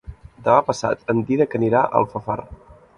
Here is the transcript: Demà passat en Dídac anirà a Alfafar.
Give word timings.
Demà 0.47 0.63
passat 0.69 1.05
en 1.15 1.23
Dídac 1.29 1.57
anirà 1.61 1.85
a 1.87 1.95
Alfafar. 2.05 2.43